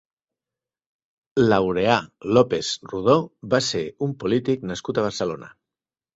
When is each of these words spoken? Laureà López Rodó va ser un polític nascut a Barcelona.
Laureà 1.51 1.97
López 2.39 2.71
Rodó 2.95 3.19
va 3.53 3.61
ser 3.67 3.83
un 4.09 4.17
polític 4.25 4.67
nascut 4.73 5.03
a 5.03 5.07
Barcelona. 5.11 5.55